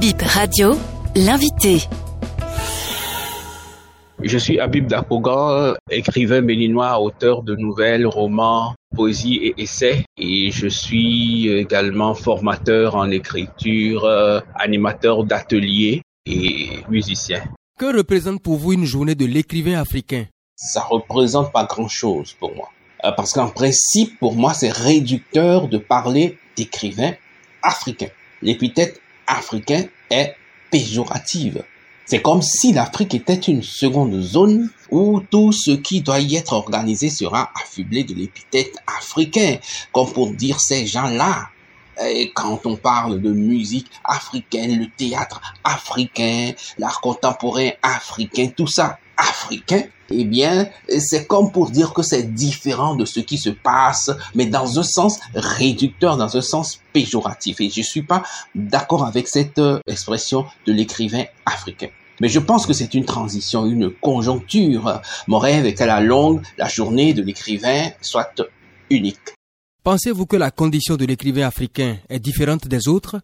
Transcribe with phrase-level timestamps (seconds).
[0.00, 0.76] Bip Radio,
[1.16, 1.80] l'invité.
[4.22, 10.04] Je suis Habib Dakogan, écrivain béninois, auteur de nouvelles, romans, poésie et essais.
[10.16, 17.42] Et je suis également formateur en écriture, euh, animateur d'ateliers et musicien.
[17.76, 20.26] Que représente pour vous une journée de l'écrivain africain?
[20.54, 22.68] Ça représente pas grand-chose pour moi.
[23.04, 27.14] Euh, parce qu'en principe, pour moi, c'est réducteur de parler d'écrivain
[27.64, 28.08] africain.
[28.42, 30.34] L'épithète africain est
[30.70, 31.62] péjorative.
[32.06, 36.54] C'est comme si l'Afrique était une seconde zone où tout ce qui doit y être
[36.54, 39.58] organisé sera affublé de l'épithète africain,
[39.92, 41.50] comme pour dire ces gens-là.
[42.06, 48.98] Et quand on parle de musique africaine, le théâtre africain, l'art contemporain africain, tout ça
[49.16, 54.10] africain, eh bien, c'est comme pour dire que c'est différent de ce qui se passe,
[54.34, 57.60] mais dans un sens réducteur, dans un sens péjoratif.
[57.60, 58.22] Et je suis pas
[58.54, 61.88] d'accord avec cette euh, expression de l'écrivain africain.
[62.20, 65.00] Mais je pense que c'est une transition, une conjoncture.
[65.28, 68.42] Mon rêve est qu'à la longue, la journée de l'écrivain soit
[68.90, 69.37] unique.
[69.84, 73.20] Pensez-vous que la condition de l'écrivain africain est différente des autres?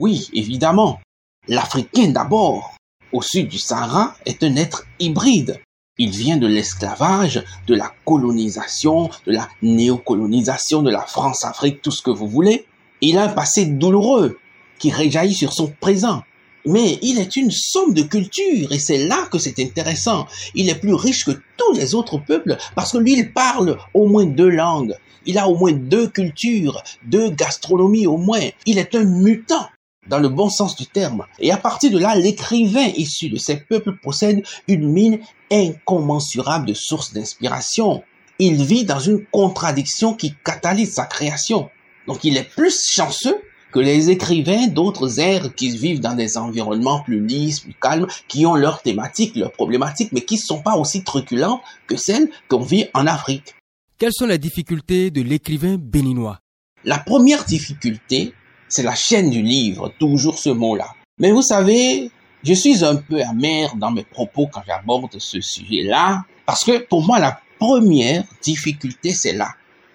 [0.00, 1.00] Oui, évidemment.
[1.48, 2.76] L'Africain d'abord,
[3.12, 5.60] au sud du Sahara, est un être hybride.
[5.98, 12.02] Il vient de l'esclavage, de la colonisation, de la néocolonisation de la France-Afrique, tout ce
[12.02, 12.66] que vous voulez.
[13.00, 14.38] Il a un passé douloureux
[14.78, 16.22] qui réjaillit sur son présent.
[16.66, 20.26] Mais il est une somme de cultures et c'est là que c'est intéressant.
[20.54, 24.06] Il est plus riche que tous les autres peuples parce que lui, il parle au
[24.06, 24.96] moins deux langues.
[25.26, 28.40] Il a au moins deux cultures, deux gastronomies au moins.
[28.66, 29.68] Il est un mutant
[30.08, 31.24] dans le bon sens du terme.
[31.38, 35.20] Et à partir de là, l'écrivain issu de ces peuples possède une mine
[35.52, 38.02] incommensurable de sources d'inspiration.
[38.38, 41.70] Il vit dans une contradiction qui catalyse sa création.
[42.06, 43.40] Donc il est plus chanceux
[43.72, 48.46] que les écrivains d'autres ères qui vivent dans des environnements plus lisses, plus calmes, qui
[48.46, 52.60] ont leurs thématiques, leurs problématiques, mais qui ne sont pas aussi truculents que celles qu'on
[52.60, 53.54] vit en Afrique.
[53.98, 56.38] Quelles sont les difficultés de l'écrivain béninois?
[56.84, 58.34] La première difficulté,
[58.68, 60.88] c'est la chaîne du livre, toujours ce mot-là.
[61.18, 62.10] Mais vous savez,
[62.44, 67.04] je suis un peu amer dans mes propos quand j'aborde ce sujet-là, parce que pour
[67.04, 69.48] moi, la première difficulté, c'est la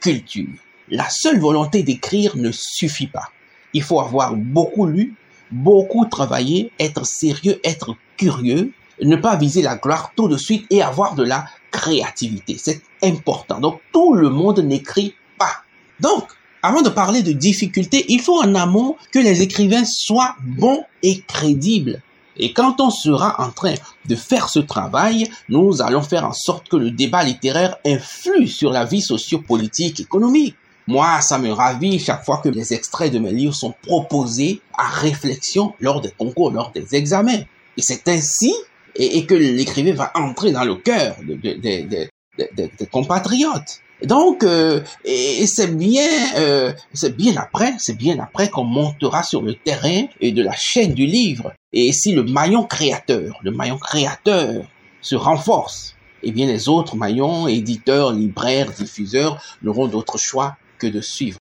[0.00, 0.48] culture.
[0.88, 3.28] La seule volonté d'écrire ne suffit pas.
[3.74, 5.14] Il faut avoir beaucoup lu,
[5.50, 10.82] beaucoup travaillé, être sérieux, être curieux, ne pas viser la gloire tout de suite et
[10.82, 12.56] avoir de la créativité.
[12.58, 13.60] C'est important.
[13.60, 15.62] Donc tout le monde n'écrit pas.
[16.00, 16.24] Donc,
[16.62, 21.20] avant de parler de difficultés, il faut en amont que les écrivains soient bons et
[21.20, 22.02] crédibles.
[22.36, 23.74] Et quand on sera en train
[24.06, 28.70] de faire ce travail, nous allons faire en sorte que le débat littéraire influe sur
[28.70, 30.56] la vie sociopolitique, économique.
[30.88, 34.88] Moi, ça me ravit chaque fois que les extraits de mes livres sont proposés à
[34.88, 37.42] réflexion lors des concours, lors des examens.
[37.76, 38.54] Et c'est ainsi
[38.96, 43.82] et, que l'écrivain va entrer dans le cœur des de, compatriotes.
[44.02, 49.42] Donc, euh, et, c'est bien, euh, c'est bien après, c'est bien après qu'on montera sur
[49.42, 51.52] le terrain et de la chaîne du livre.
[51.74, 54.64] Et si le maillon créateur, le maillon créateur
[55.02, 61.00] se renforce, eh bien les autres maillons, éditeurs, libraires, diffuseurs, n'auront d'autre choix que de
[61.00, 61.38] suivre.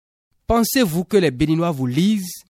[0.47, 2.45] Pensez-vous que les Béninois vous lisent?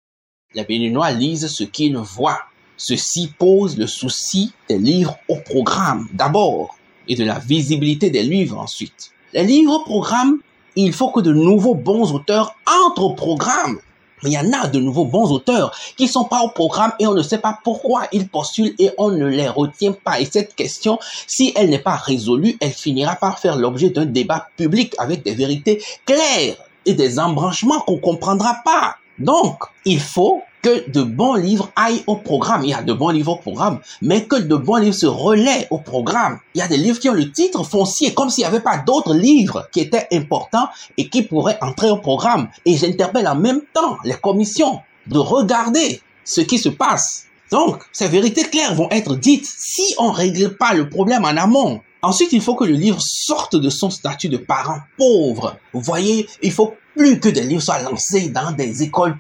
[0.55, 2.43] Les Béninois lisent ce qu'ils voient.
[2.77, 8.59] Ceci pose le souci des livres au programme d'abord et de la visibilité des livres
[8.59, 9.11] ensuite.
[9.33, 10.39] Les livres au programme,
[10.77, 13.79] il faut que de nouveaux bons auteurs entrent au programme.
[14.23, 17.07] Mais il y en a de nouveaux bons auteurs qui sont pas au programme et
[17.07, 20.19] on ne sait pas pourquoi ils postulent et on ne les retient pas.
[20.19, 24.49] Et cette question, si elle n'est pas résolue, elle finira par faire l'objet d'un débat
[24.57, 26.57] public avec des vérités claires
[26.87, 28.97] et des embranchements qu'on comprendra pas.
[29.19, 32.65] Donc, il faut que de bons livres aillent au programme.
[32.65, 35.69] Il y a de bons livres au programme, mais que de bons livres se relaient
[35.71, 36.39] au programme.
[36.55, 38.79] Il y a des livres qui ont le titre foncier, comme s'il n'y avait pas
[38.79, 42.49] d'autres livres qui étaient importants et qui pourraient entrer au programme.
[42.65, 47.27] Et j'interpelle en même temps les commissions de regarder ce qui se passe.
[47.51, 51.37] Donc, ces vérités claires vont être dites si on ne règle pas le problème en
[51.37, 51.81] amont.
[52.03, 55.57] Ensuite, il faut que le livre sorte de son statut de parent pauvre.
[55.73, 59.17] Vous voyez, il faut plus que des livres soient lancés dans des écoles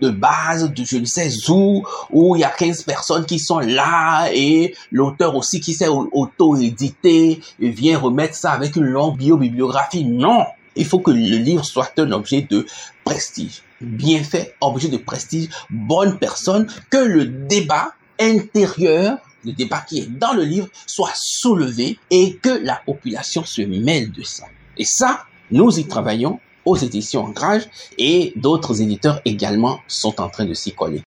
[0.00, 3.58] de base, de je ne sais où, où il y a 15 personnes qui sont
[3.58, 10.04] là et l'auteur aussi qui s'est auto-édité vient remettre ça avec une longue bio-bibliographie.
[10.04, 10.44] Non!
[10.76, 12.66] Il faut que le livre soit un objet de
[13.04, 13.62] prestige.
[13.80, 20.06] Bien fait, objet de prestige, bonne personne, que le débat intérieur le débat qui est
[20.06, 24.44] dans le livre soit soulevé et que la population se mêle de ça.
[24.76, 27.68] Et ça, nous y travaillons aux éditions Ancrage
[27.98, 31.02] et d'autres éditeurs également sont en train de s'y coller.